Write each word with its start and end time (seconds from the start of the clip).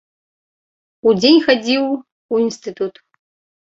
Удзень 1.13 1.39
хадзіў 1.51 1.85
у 2.33 2.45
інстытут. 2.49 2.93